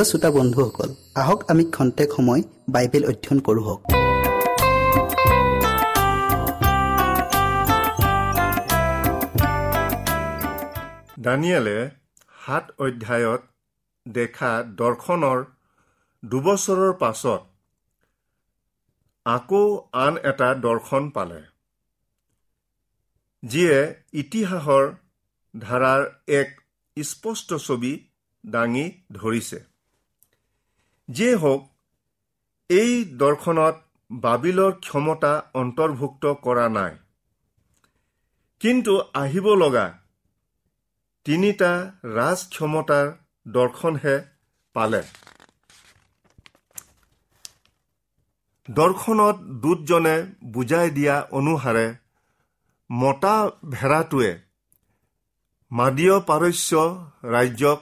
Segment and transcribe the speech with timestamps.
[0.00, 2.42] প্ৰিয় শ্ৰোতা বন্ধুসকল আহক আমি খন্তেক সময়
[2.74, 3.76] বাইবেল অধ্যয়ন কৰোঁ
[11.24, 11.78] দানিয়েলে
[12.44, 13.42] সাত অধ্যায়ত
[14.06, 15.38] দেখা দৰ্শনৰ
[16.22, 17.40] দুবছৰৰ পাছত
[19.26, 19.64] আকৌ
[20.04, 21.40] আন এটা দৰ্শন পালে
[23.42, 23.76] যিয়ে
[24.22, 24.84] ইতিহাসৰ
[25.54, 26.02] ধাৰাৰ
[26.40, 26.48] এক
[26.96, 27.92] স্পষ্ট ছবি
[28.44, 29.69] দাঙি ধৰিছে।
[31.10, 31.62] যিয়ে হওক
[32.70, 32.90] এই
[33.20, 33.76] দৰ্শনত
[34.10, 36.92] বাবিলৰ ক্ষমতা অন্তৰ্ভুক্ত কৰা নাই।
[38.60, 39.86] কিন্তু আহিব লগা
[41.26, 41.70] তিনিটা
[42.16, 43.06] ৰাজ ক্ষমতাৰ
[43.46, 44.16] দৰ্শনহে
[44.76, 45.02] পালে।
[48.68, 50.16] দৰ্শনত দূতজনে
[50.52, 51.86] বুজাই দিয়া অনুসাৰে
[52.90, 53.36] মতা
[53.70, 54.30] ভেড়াটোৱে
[55.70, 56.72] মাদীয় পাৰস্য
[57.34, 57.80] ৰাজ্যক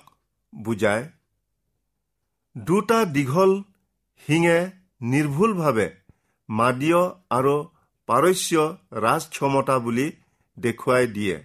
[0.52, 1.04] বুজায়।
[2.56, 3.52] দুটা দীঘল
[4.22, 4.58] শিঙে
[5.10, 5.86] নিৰ্ভুলভাৱে
[6.48, 7.56] মাদীয় আৰু
[8.08, 8.64] পাৰস্য
[9.04, 10.06] ৰাজ ক্ষমতা বুলি
[10.56, 11.36] দেখুৱাই দিয়ে।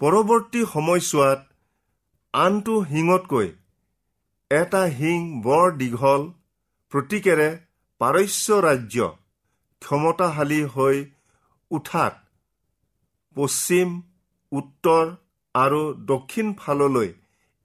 [0.00, 1.40] পৰৱৰ্তী সময়ছোৱাত
[2.34, 3.48] আনটো শিঙতকৈ
[4.50, 6.22] এটা শিং বৰ দীঘল
[6.92, 7.48] প্ৰতীকেৰে
[8.00, 8.98] পাৰস্য ৰাজ্য
[9.82, 10.96] ক্ষমতাশালী হৈ
[11.70, 12.14] উঠাত
[13.36, 13.88] পশ্চিম
[14.52, 15.04] উত্তৰ
[15.54, 17.10] আৰু দক্ষিণ ফাললৈ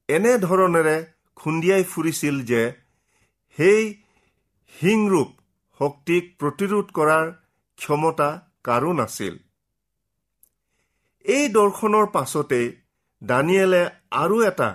[0.10, 0.98] এনেধৰণেৰে
[1.38, 2.62] খুন্দিয়াই ফুৰিছিল যে
[3.58, 3.84] সেই
[4.76, 5.30] হিংৰূপ
[5.80, 7.26] শক্তিক প্ৰতিৰোধ কৰাৰ
[7.78, 8.30] ক্ষমতা
[8.64, 9.36] কাৰো নাছিল।
[11.26, 12.68] এই দৰ্শনৰ পাছতেই
[13.22, 14.70] দানিয়েলে আৰু এটা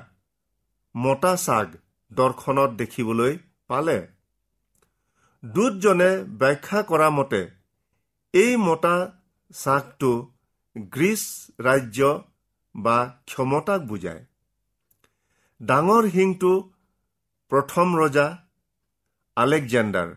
[0.94, 1.66] মতা চাগ
[2.12, 3.32] দৰ্শনত দেখিবলৈ
[3.68, 3.98] পালে।
[5.42, 7.42] দূতজনে ব্যাখ্যা কৰা মতে
[8.34, 8.96] এই মতা
[9.54, 10.12] চাগটো
[10.76, 11.22] গ্ৰীচ
[11.60, 11.98] ৰাজ্য
[12.74, 14.22] বা ক্ষমতাক বুজায়।
[15.60, 16.50] ডাঙৰ শিংটো
[17.52, 18.26] প্ৰথম ৰজা
[19.36, 20.10] আলেকজেণ্ডাৰ।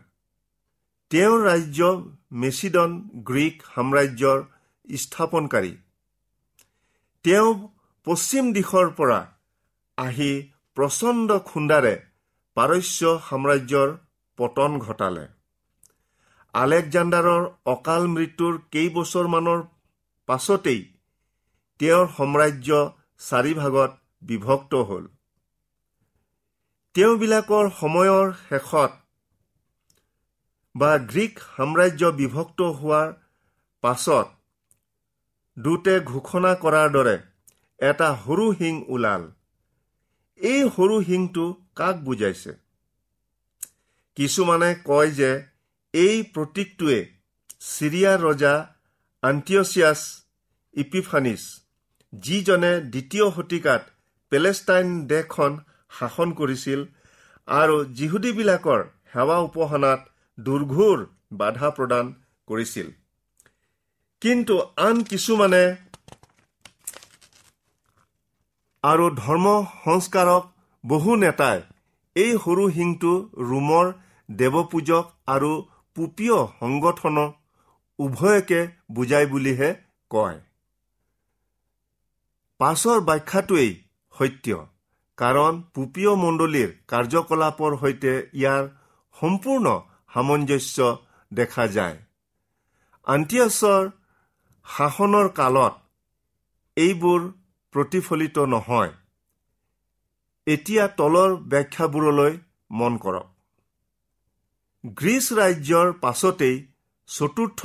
[1.10, 1.88] তেওঁৰ ৰাজ্য
[2.42, 2.92] মেচিডন
[3.28, 4.38] গ্ৰীক সাম্ৰাজ্যৰ
[4.96, 5.72] স্থাপনকাৰী।
[7.24, 7.48] তেওঁ
[8.06, 9.18] পশ্চিম দিশৰ পৰা
[9.98, 10.30] আহি
[10.76, 11.94] প্ৰচণ্ড খুন্দাৰে
[12.56, 13.88] পাৰস্য সাম্ৰাজ্যৰ
[14.38, 15.24] পতন ঘটালে।
[16.54, 17.42] আলেকজাণ্ডাৰৰ
[17.74, 19.60] অকাল মৃত্যুৰ কেইবছৰমানৰ
[20.28, 20.80] পাছতেই
[21.80, 22.70] তেওঁৰ সাম্ৰাজ্য
[23.20, 23.90] চাৰিভাগত
[24.22, 25.11] বিভক্ত হ'ল।
[26.94, 28.92] তেওঁবিলাকৰ সময়ৰ শেষত
[30.74, 33.08] বা গ্ৰীক সাম্ৰাজ্য বিভক্ত হোৱাৰ
[33.84, 34.26] পাছত
[35.56, 37.14] দুটে ঘোষণা কৰাৰ দৰে
[37.80, 39.24] এটা সৰু শিং ওলাল।
[40.40, 41.46] এই সৰু শিংটো
[41.76, 42.52] কাক বুজাইছে?
[44.16, 45.32] কিছুমানে কয় যে
[45.94, 47.00] এই প্ৰতীকটোৱে
[47.70, 48.54] চিৰিয়াৰ ৰজা
[49.22, 50.00] আণ্টিয়ছিয়াছ
[50.74, 51.42] ইপিফানিছ
[52.12, 53.82] যিজনে দ্বিতীয় শতিকাত
[54.32, 55.52] পেলেষ্টাইন দেশখন
[55.98, 56.80] শাসন কৰিছিল
[57.48, 58.80] আৰু যিহুদীবিলাকৰ
[59.12, 60.00] সেৱা উপাসনাত
[60.38, 60.98] দুৰ্ঘোৰ
[61.40, 62.12] বাধা প্ৰদান
[62.48, 62.88] কৰিছিল।
[64.22, 64.54] কিন্তু
[64.86, 65.64] আন কিছুমানে
[68.84, 69.46] আৰু ধৰ্ম
[69.84, 70.42] সংস্কাৰক
[70.84, 71.58] বহু নেতাই
[72.16, 73.12] এই সৰু শিংটো
[73.50, 73.92] ৰোমৰ
[74.28, 75.52] দেৱপূজক আৰু
[75.96, 77.28] পুপীয় সংগঠনৰ
[77.98, 79.70] উভয়কে বুজাই বুলিহে
[80.10, 80.38] কয়।
[82.60, 83.70] পাছৰ ব্যাখ্যাটোৱেই
[84.14, 84.46] সত্য।
[85.18, 88.68] কাৰণ পুপীয় মণ্ডলীৰ কাৰ্যকলাপৰ সৈতে ইয়াৰ
[89.20, 89.66] সম্পূৰ্ণ
[90.14, 90.78] সামঞ্জস্য
[91.34, 91.98] দেখা যায়।
[93.06, 93.90] আন্তিয়াছৰ
[94.66, 95.74] শাসনৰ কালত
[96.76, 97.20] এইবোৰ
[97.72, 98.92] প্ৰতিফলিত নহয়।
[100.46, 102.32] এতিয়া তলৰ ব্যাখ্যাবোৰলৈ
[102.70, 103.26] মন কৰক।
[104.84, 106.56] গ্ৰীচ ৰাজ্যৰ পাছতেই
[107.06, 107.60] চতুৰ্থ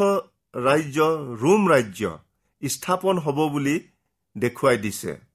[0.56, 0.98] ৰাজ্য
[1.42, 2.18] ৰোম ৰাজ্য
[2.62, 3.76] স্থাপন হ'ব বুলি
[4.38, 5.27] দেখুৱাই দিছে।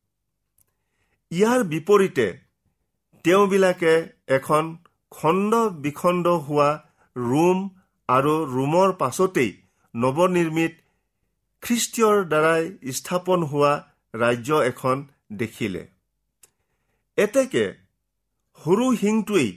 [1.33, 2.27] ইয়াৰ বিপৰীতে
[3.25, 3.95] তেওঁবিলাকে
[4.37, 4.65] এখন
[5.12, 5.53] খণ্ড
[5.85, 6.71] বিখণ্ড হোৱা
[7.17, 7.59] ৰোম
[8.09, 9.51] আৰু ৰোমৰ পাছতেই
[9.95, 10.75] নৱনিৰ্মিত
[11.62, 12.62] খ্ৰীষ্টীয়ৰ দ্বাৰাই
[12.99, 13.73] স্থাপন হোৱা
[14.15, 14.97] ৰাজ্য এখন
[15.41, 15.83] দেখিলে।
[17.19, 17.65] এতেকে
[18.59, 19.51] সৰু শিংটোৱেই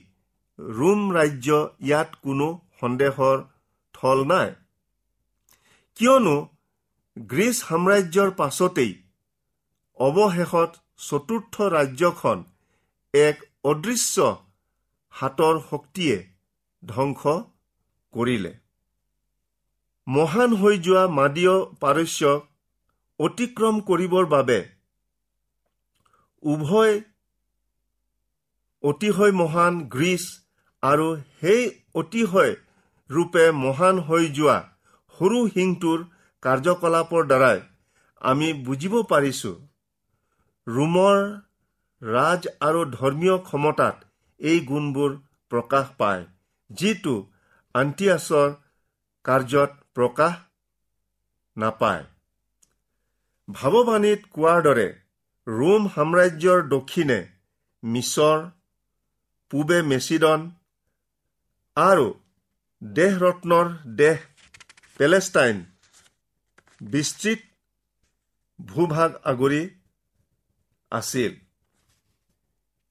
[0.60, 1.50] ৰোম ৰাজ্য
[1.88, 2.48] ইয়াত কোনো
[2.80, 3.38] সন্দেহৰ
[3.96, 4.50] থল নাই।
[5.98, 6.36] কিয়নো
[7.18, 8.92] গ্ৰীচ সাম্ৰাজ্যৰ পাছতেই
[10.00, 12.44] অৱশেষত চতুৰ্থ ৰাজ্যখন
[13.14, 14.28] এক অদৃশ্য
[15.14, 16.18] হাতৰ শক্তিয়ে
[16.84, 17.22] ধ্বংস
[18.14, 18.54] কৰিলে।
[20.08, 22.40] মহান হৈ যোৱা মাদীয় পাৰস্যক
[23.20, 24.60] অতিক্ৰম কৰিবৰ বাবে
[26.44, 26.96] উভয়
[28.84, 30.26] অতিশয় মহান গ্ৰীচ
[30.84, 31.08] আৰু
[31.40, 31.62] সেই
[31.96, 32.54] অতিশয়
[33.10, 34.58] ৰূপে মহান হৈ যোৱা
[35.18, 36.00] সৰু শিংটোৰ
[36.44, 37.60] কাৰ্যকলাপৰ দ্বাৰাই
[38.22, 39.52] আমি বুজিব পাৰিছো।
[40.68, 41.18] ৰোমৰ
[42.02, 44.06] ৰাজ আৰু ধৰ্মীয় ক্ষমতাত
[44.40, 45.12] এই গুণবোৰ
[45.52, 46.24] প্ৰকাশ পায়
[46.70, 47.14] যিটো
[47.76, 48.50] আন্তিয়াছৰ
[49.26, 50.34] কাৰ্যত প্ৰকাশ
[51.58, 52.04] নাপায়।
[53.48, 54.88] ভাৱবাণীত কোৱাৰ দৰে
[55.48, 57.20] ৰোম সাম্ৰাজ্যৰ দক্ষিণে
[57.84, 58.44] মিছৰ
[59.52, 60.50] পূবে মেচিডন
[61.78, 62.08] আৰু
[62.82, 64.20] দেহৰত্নৰ দেশ
[65.00, 65.64] পেলেষ্টাইন
[66.82, 67.42] বিস্তৃত
[68.60, 69.64] ভূভাগ আগুৰি
[70.92, 71.34] আছিল।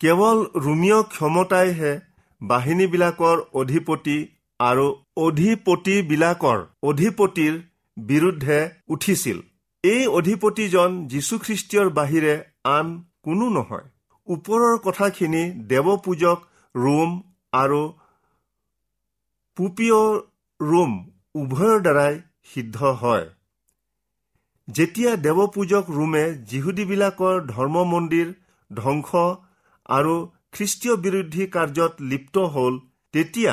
[0.00, 2.00] কেৱল ৰোমীয় ক্ষমতাইহে
[2.42, 4.28] বাহিনীবিলাকৰ অধিপতি
[4.60, 4.86] আৰু
[5.16, 7.62] অধিপতিবিলাকৰ অধিপতিৰ
[7.96, 9.40] বিৰুদ্ধে উঠিছিল।
[9.84, 13.88] এই অধিপতিজন যীশুখ্ৰীষ্টীয়ৰ বাহিৰে আন কোনো নহয়।
[14.26, 16.38] ওপৰৰ কথাখিনি দেৱপূজক
[16.76, 17.22] ৰোম
[17.52, 17.92] আৰু
[19.56, 20.00] পুপীয়
[20.60, 22.20] ৰোম উভয়ৰ দ্বাৰাই
[22.54, 23.33] সিদ্ধ হয়।
[24.68, 28.30] যেতিয়া দেৱপূজক ৰোমে যিহুদীবিলাকৰ ধৰ্ম মন্দিৰ
[28.70, 29.24] ধ্বংস
[29.88, 30.14] আৰু
[30.52, 32.78] খ্ৰীষ্টীয় বিৰোধী কাৰ্যত লিপ্ত হ'ল
[33.14, 33.52] তেতিয়া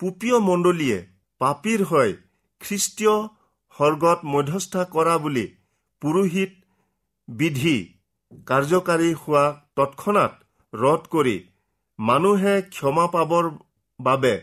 [0.00, 0.98] পুপীয় মণ্ডলীয়ে
[1.40, 2.12] পাপীৰ হৈ
[2.60, 3.16] খ্ৰীষ্টীয়
[3.76, 5.46] সৰ্গত মধ্যস্থা কৰা বুলি
[6.02, 6.52] পুৰোহিত
[7.28, 7.76] বিধি
[8.46, 9.44] কাৰ্যকাৰী হোৱা
[9.76, 10.32] তৎক্ষণাত
[10.72, 11.36] ৰদ কৰি
[11.98, 13.50] মানুহে ক্ষমা পাবৰ
[14.00, 14.34] বাবে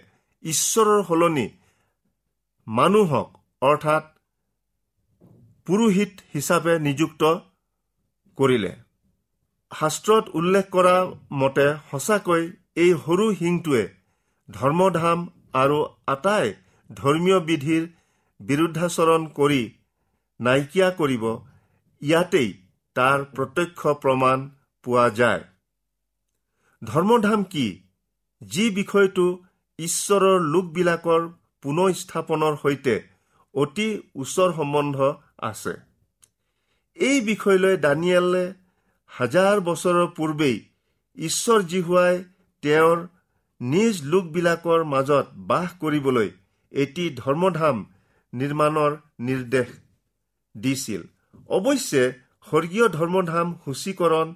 [0.44, 1.48] ঈশ্বৰৰ সলনি
[2.68, 4.10] মানুহক অৰ্থাৎ
[5.70, 7.32] পুৰোহিত হিচাপে নিযুক্ত
[8.38, 8.70] কৰিলে।
[9.72, 10.94] শাস্ত্ৰত উল্লেখ কৰা
[11.42, 12.48] মতে সঁচাকৈ
[12.84, 13.84] এই সৰু শিংটোৱে
[14.50, 15.20] ধৰ্মধাম
[15.62, 15.78] আৰু
[16.14, 16.48] আটাই
[16.90, 17.84] ধৰ্মীয় বিধিৰ
[18.40, 19.62] বিৰুদ্ধাচৰণ কৰি
[20.40, 21.24] নাইকিয়া কৰিব
[22.02, 22.50] ইয়াতেই
[22.96, 24.50] তাৰ প্ৰত্যক্ষ প্ৰমাণ
[24.86, 25.44] পোৱা যায়।
[26.82, 27.68] ধৰ্মধাম কি?
[28.42, 29.26] যি বিষয়টো
[29.80, 31.22] ঈশ্বৰৰ লোকবিলাকৰ
[31.64, 32.96] পুনৰ স্থাপনৰ সৈতে
[33.56, 34.98] অতি ওচৰ সম্বন্ধ
[35.42, 35.74] আছে।
[36.98, 38.46] এই বিষয়লৈ দানিয়েলে
[39.10, 40.58] হাজাৰ বছৰৰ পূৰ্বেই
[41.18, 42.24] ঈশ্বৰ জিহুৱাই
[42.64, 42.98] তেওঁৰ
[43.62, 46.30] নিজ লোকবিলাকৰ মাজত বাস কৰিবলৈ
[46.72, 47.78] এটি ধৰ্মধাম
[48.34, 49.70] নিৰ্মাণৰ নিৰ্দেশ
[50.56, 51.02] দিছিল।
[51.50, 52.04] অৱশ্যে
[52.48, 54.28] স্বৰ্গীয় ধৰ্মধাম সূচীকৰণ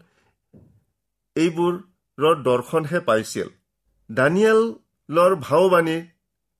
[1.36, 3.48] এইবোৰৰ দৰ্শনহে পাইছিল।
[4.10, 5.98] দানিয়েলৰ ভাওবাণী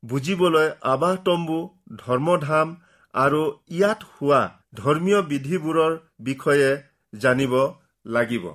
[0.04, 1.60] বুজিবলৈ আবাহ তম্বু
[1.96, 2.68] ধৰ্মধাম
[3.14, 3.42] আৰু
[3.78, 4.42] ইয়াত হোৱা
[4.80, 5.94] ধৰ্মীয় বিধিবোৰৰ
[6.28, 6.70] বিষয়ে
[7.14, 7.54] জানিব
[8.06, 8.46] লাগিব।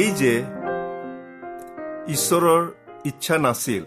[0.00, 0.32] এই যে
[2.14, 2.62] ঈশ্বৰৰ
[3.10, 3.82] ইচ্ছা নাছিল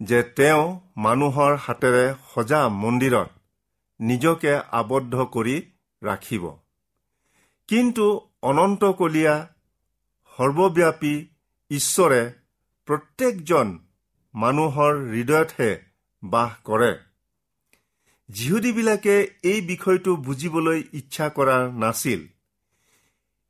[0.00, 3.28] যে তেওঁ মানুহৰ হাতেৰে সজা মন্দিৰত
[4.00, 5.62] নিজকে আবদ্ধ কৰি
[6.02, 6.50] ৰাখিব।
[7.68, 9.48] কিন্তু অনন্তকলীয়া
[10.36, 11.26] সৰ্বব্যাপী
[11.70, 12.32] ঈশ্বৰে
[12.86, 13.78] প্ৰত্যেকজন
[14.34, 15.82] মানুহৰ হৃদয়তহে
[16.24, 16.98] বাস কৰে।
[18.28, 22.20] যিহুদীবিলাকে এই বিষয়টো বুজিবলৈ ইচ্ছা কৰা নাছিল।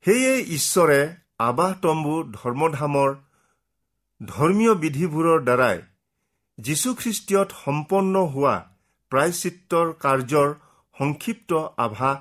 [0.05, 3.15] সেয়ে ঈশ্বৰে আবাহ তম্বু ধৰ্মধামৰ
[4.25, 5.81] ধৰ্মীয় বিধিবোৰৰ দ্বাৰাই
[6.65, 8.55] যীশুখ্ৰীষ্টীয়ত সম্পন্ন হোৱা
[9.11, 10.49] প্ৰায়চিত্ৰৰ কাৰ্যৰ
[10.95, 12.17] সংক্ষিপ্ত আভাস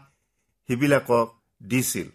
[0.68, 1.28] সেইবিলাকক
[1.66, 2.08] দিছিল।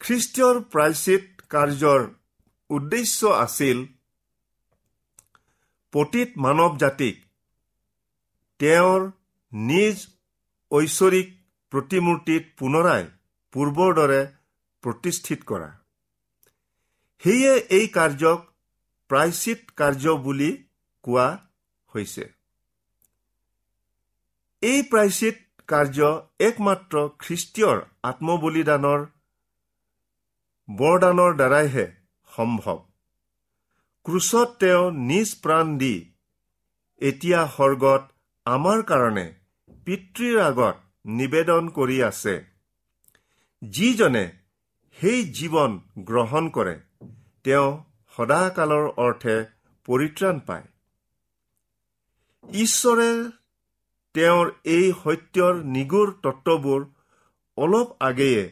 [0.00, 2.00] খ্ৰীষ্টীয়ৰ প্ৰায়চিত কাৰ্যৰ
[2.70, 3.78] উদ্দেশ্য আছিল
[5.92, 7.16] পতীত মানৱ জাতিক
[8.60, 9.00] তেওঁৰ
[9.52, 9.96] নিজ
[10.70, 11.28] ঐশ্বৰিক
[11.72, 13.04] প্ৰতিমূৰ্তিত পুনৰাই
[13.54, 14.20] পূৰ্বৰ দৰে
[14.82, 15.70] প্ৰতিষ্ঠিত কৰা।
[17.22, 18.40] সেয়ে এই কাৰ্যক
[19.10, 20.50] প্ৰায়চিত কাৰ্য বুলি
[21.08, 21.26] কোৱা
[21.90, 22.24] হৈছে।
[24.62, 25.36] এই প্ৰায়চিত
[25.68, 26.08] কাৰ্য
[26.46, 27.78] একমাত্ৰ খ্ৰীষ্টীয়ৰ
[28.10, 29.00] আত্মবলিদানৰ
[30.68, 31.86] বৰদানৰ দ্বাৰাইহে
[32.30, 32.78] সম্ভৱ।
[34.06, 35.94] ক্ৰুচত তেওঁ নিজ প্ৰাণ দি
[37.00, 38.02] এতিয়া সৰ্গত
[38.46, 39.26] আমাৰ কাৰণে
[39.86, 40.76] পিতৃৰ আগত
[41.18, 42.34] নিবেদন কৰি আছে
[43.62, 44.24] যিজনে
[44.98, 46.74] সেই জীৱন গ্ৰহণ কৰে
[47.44, 47.68] তেওঁ
[48.14, 49.36] সদাকালৰ অৰ্থে
[49.88, 50.66] পৰিত্ৰাণ পায়।
[52.48, 53.08] ঈশ্বৰে
[54.14, 56.86] তেওঁৰ এই সত্যৰ নিগুৰ তত্ববোৰ
[57.58, 58.44] অলপ আগেয়ে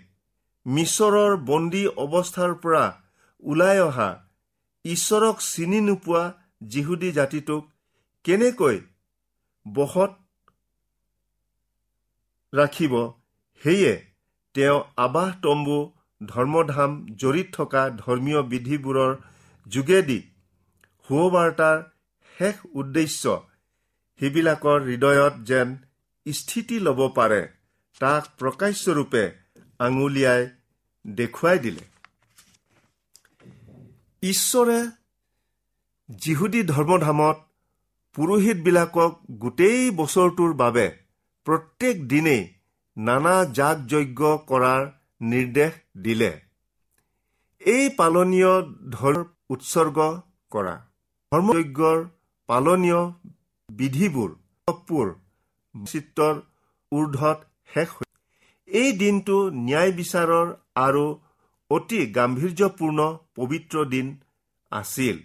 [0.67, 2.85] মিছৰৰ বন্দী অৱস্থাৰ পৰা
[3.43, 4.09] ওলাই অহা
[4.85, 6.23] ঈশ্বৰক চিনি নোপোৱা
[6.67, 7.63] যিহুদী জাতিটোক
[8.25, 8.79] কেনেকৈ
[9.67, 10.13] বশত
[12.53, 12.95] ৰাখিব
[13.63, 13.93] সেয়ে
[14.55, 15.79] তেওঁ আবাহ তম্বু
[16.21, 19.13] ধৰ্মধাম জড়িত থকা ধৰ্মীয় বিধিবোৰৰ
[19.67, 20.21] যোগেদি
[21.09, 21.85] সুবাৰ্তাৰ
[22.35, 23.23] শেষ উদ্দেশ্য
[24.21, 25.69] সেইবিলাকৰ হৃদয়ত যেন
[26.27, 27.41] স্থিতি ল'ব পাৰে
[28.01, 29.25] তাক প্ৰকাশ্যৰূপে
[29.79, 30.43] আঙুলিয়াই
[31.05, 31.85] দেখুৱাই দিলে।
[34.23, 34.79] ঈশ্বৰে
[36.09, 37.37] যিহুদী ধৰ্মধামত
[38.15, 40.87] পুৰোহিতবিলাকক গোটেই বছৰটোৰ বাবে
[41.47, 42.43] প্ৰত্যেক দিনেই
[42.97, 44.83] নানা যাগ যজ্ঞ কৰাৰ
[45.21, 46.33] নিৰ্দেশ দিলে।
[47.61, 48.53] এই পালনীয়
[48.91, 49.99] ধৰ্ম উৎসৰ্গ
[50.51, 50.75] কৰা
[51.33, 51.99] ধৰ্মযজ্ঞৰ
[52.49, 53.01] পালনীয়
[53.69, 54.31] বিধিবোৰ
[55.75, 56.37] চিত্ৰৰ
[56.93, 57.39] ঊৰ্ধত
[57.73, 58.07] শেষ হৈ
[58.69, 61.05] এই দিনটো ন্যায় বিচাৰৰ আৰু
[61.71, 63.07] অতি গাম্ভীৰ্যপূৰ্ণ
[63.37, 64.07] পবিত্ৰ দিন
[64.73, 65.17] আছিল।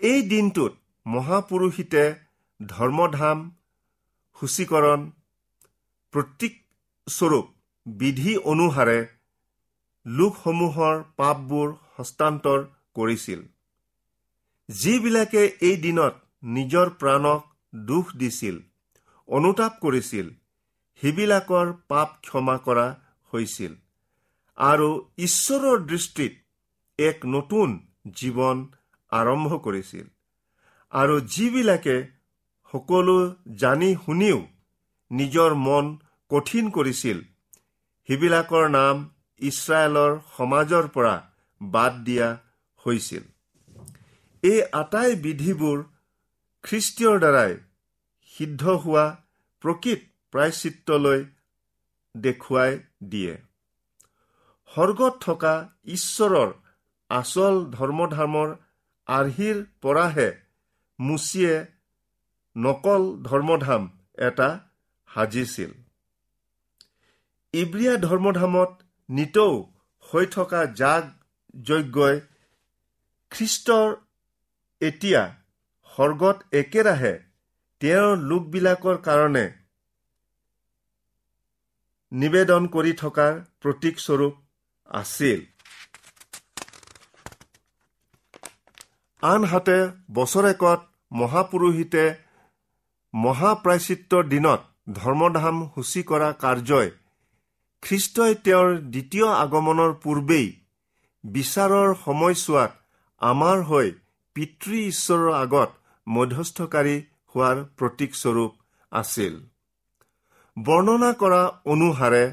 [0.00, 0.72] এই দিনটোত
[1.06, 2.04] মহাপুৰুষিতে
[2.60, 3.38] ধৰ্মধাম
[4.36, 5.06] সূচীকৰণ
[6.14, 7.46] প্ৰতীকস্বৰূপ
[7.86, 8.98] বিধি অনুসাৰে
[10.06, 12.60] লোকসমূহৰ পাপবোৰ হস্তান্তৰ
[12.94, 13.40] কৰিছিল।
[14.68, 16.14] যিবিলাকে এই দিনত
[16.44, 17.42] নিজৰ প্ৰাণক
[17.86, 18.56] দুখ দিছিল
[19.28, 20.26] অনুতাপ কৰিছিল
[21.02, 22.86] সেইবিলাকৰ পাপ ক্ষমা কৰা
[23.32, 23.72] হৈছিল
[24.58, 24.88] আৰু
[25.26, 26.32] ঈশ্বৰৰ দৃষ্টিত
[26.98, 27.78] এক নতুন
[28.18, 28.58] জীৱন
[29.12, 30.04] আৰম্ভ কৰিছিল।
[30.92, 31.96] আৰু যিবিলাকে
[32.74, 33.16] সকলো
[33.62, 34.38] জানি শুনিও
[35.10, 35.90] নিজৰ মন
[36.30, 37.18] কঠিন কৰিছিল
[38.08, 39.02] সেইবিলাকৰ নাম
[39.40, 41.14] ইছৰাইলৰ সমাজৰ পৰা
[41.60, 42.28] বাদ দিয়া
[42.86, 43.24] হৈছিল।
[44.42, 45.78] এই আটাই বিধিবোৰ
[46.64, 47.52] খ্ৰীষ্টীয়ৰ দ্বাৰাই
[48.34, 49.06] সিদ্ধ হোৱা
[49.62, 50.00] প্ৰকৃত
[50.32, 51.20] প্ৰায়চিত্ৰলৈ
[52.14, 52.72] দেখুৱাই
[53.08, 53.34] দিয়ে।
[54.70, 55.54] স্বৰ্গত থকা
[55.96, 56.50] ঈশ্বৰৰ
[57.10, 58.48] আচল ধৰ্মধামৰ
[59.08, 60.28] আৰ্হিৰ পৰাহে
[60.98, 61.54] মুচিয়ে
[62.56, 63.82] নকল ধৰ্মধাম
[64.18, 64.48] এটা
[65.08, 65.70] সাজিছিল।
[67.54, 68.70] ইব্ৰিয়া ধৰ্মধামত
[69.08, 69.52] নিতৌ
[70.04, 71.04] হৈ থকা জাগ
[71.64, 72.16] যজ্ঞই
[73.32, 73.88] খ্ৰীষ্টৰ
[74.80, 75.22] এতিয়া
[75.94, 77.12] স্বৰ্গত একেৰাহে
[77.80, 79.42] তেওঁৰ লোকবিলাকৰ কাৰণে
[82.12, 84.34] নিবেদন কৰি থকাৰ প্ৰতীকস্বৰূপ
[84.88, 85.40] আছিল।
[89.22, 89.78] আনহাতে
[90.10, 90.80] বছৰেকত
[91.12, 92.04] মহাপুৰোহিতে
[93.14, 94.60] মহাপ্ৰাচিত্ৰৰ দিনত
[94.98, 96.90] ধৰ্মধাম সূচী কৰা কাৰ্যই
[97.82, 100.50] খ্ৰীষ্টই তেওঁৰ দ্বিতীয় আগমনৰ পূৰ্বেই
[101.24, 102.72] বিচাৰৰ সময়ছোৱাত
[103.20, 103.88] আমাৰ হৈ
[104.36, 106.96] পিতৃ ঈশ্বৰৰ আগত মধ্যস্থকাৰী
[107.34, 108.52] হোৱাৰ প্ৰতীকস্বৰূপ
[108.92, 109.34] আছিল।
[110.56, 112.24] বৰ্ণনা কৰা অনুসাৰে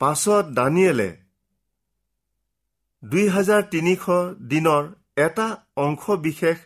[0.00, 1.10] পাছত দানিয়েলে
[3.02, 4.02] দুই হাজাৰ তিনিশ
[4.48, 4.84] দিনৰ
[5.18, 6.56] এটা অংশ বিশেষ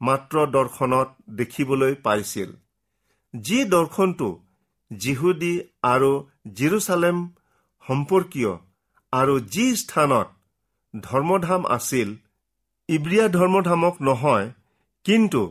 [0.00, 2.50] মাত্ৰ দৰ্শনত দেখিবলৈ পাইছিল
[3.34, 4.28] যি দৰ্শনটো
[4.90, 6.10] জিহুদী আৰু
[6.54, 7.18] জিৰচালেম
[7.84, 8.52] সম্পৰ্কীয়
[9.12, 10.28] আৰু যি স্থানত
[10.94, 12.08] ধৰ্মধাম আছিল
[12.88, 14.46] ইব্ৰিয়া ধৰ্মধামক নহয়
[15.06, 15.42] কিন্তু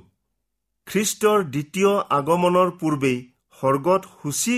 [0.88, 3.18] খ্ৰীষ্টৰ দ্বিতীয় আগমনৰ পূৰ্বেই
[3.60, 4.58] স্বৰ্গত সূচী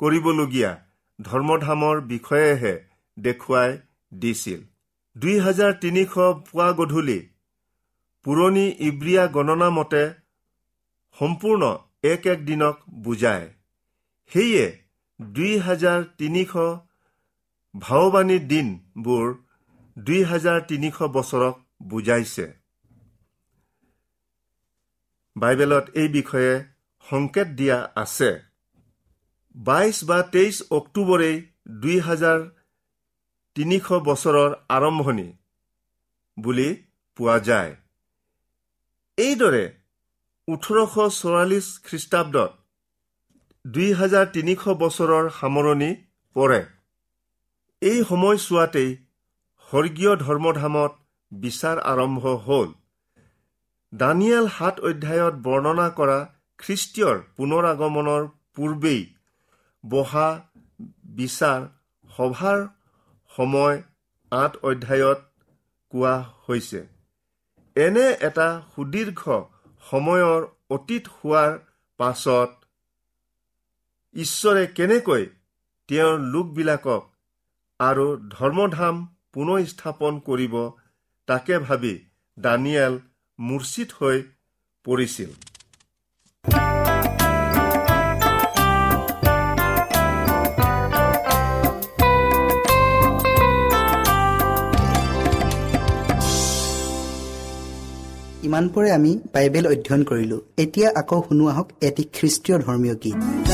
[0.00, 0.72] কৰিবলগীয়া
[1.18, 2.74] ধৰ্মধামৰ বিষয়েহে
[3.16, 3.70] দেখুৱাই
[4.12, 4.60] দিছিল।
[5.16, 6.12] দুই হাজাৰ তিনিশ
[6.46, 7.20] পুৱা গধূলি
[8.26, 10.02] পুৰণি ইব্ৰিয়া গণনা মতে
[11.18, 11.62] সম্পূৰ্ণ
[12.12, 13.46] এক এক দিনক বুজায়।
[14.32, 14.66] সেয়ে
[15.20, 16.52] দুই হাজাৰ তিনিশ
[17.74, 19.26] ভাওবাণীৰ দিনবোৰ
[19.96, 21.54] দুই হাজাৰ তিনিশ বছৰক
[21.88, 22.46] বুজাইছে।
[25.36, 26.52] বাইবেলত এই বিষয়ে
[27.06, 28.30] সংকেত দিয়া আছে।
[29.54, 31.36] বাইছ বা তেইছ অক্টোবৰেই
[31.82, 32.38] দুই হাজাৰ
[33.56, 35.28] তিনিশ বছৰৰ আৰম্ভণি
[36.36, 36.68] বুলি
[37.18, 37.72] পোৱা যায়।
[39.18, 39.64] এইদৰে
[40.48, 42.50] ওঠৰশ চৌৰাল্লিছ খ্ৰীষ্টাব্দত
[43.64, 45.90] দুই হাজাৰ তিনিশ বছৰৰ সামৰণি
[46.36, 46.60] পৰে।
[47.82, 48.90] এই সময়ছোৱাতেই
[49.68, 50.92] স্বৰ্গীয় ধৰ্মধামত
[51.32, 52.68] বিচাৰ আৰম্ভ হ'ল।
[53.94, 56.18] দানিয়েল সাত অধ্যায়ত বৰ্ণনা কৰা
[56.58, 58.22] খ্ৰীষ্টীয়ৰ পুনৰ আগমনৰ
[58.54, 59.02] পূৰ্বেই
[59.84, 60.28] বহা
[61.16, 61.60] বিচাৰ
[62.10, 62.58] সভাৰ
[63.32, 63.76] সময়
[64.32, 65.20] আঠ অধ্যায়ত
[65.92, 66.14] কোৱা
[66.46, 66.80] হৈছে।
[67.76, 69.22] এনে এটা সুদীৰ্ঘ
[69.84, 71.50] সময়ৰ অতীত হোৱাৰ
[72.00, 72.50] পাছত
[74.16, 75.24] ঈশ্বৰে কেনেকৈ
[75.88, 77.02] তেওঁৰ লোকবিলাকক
[77.80, 78.94] আৰু ধৰ্মধাম
[79.32, 80.54] পুনৰ স্থাপন কৰিব
[81.28, 81.94] তাকে ভাবি
[82.36, 82.94] দানিয়েল
[83.38, 84.16] মূৰ্ছিত হৈ
[84.86, 85.30] পৰিছিল।
[98.46, 103.53] ইমানপৰে আমি বাইবেল অধ্যয়ন কৰিলো। এতিয়া আকৌ শুনো আহক এটি খ্ৰীষ্টীয় ধৰ্মীয় গীত।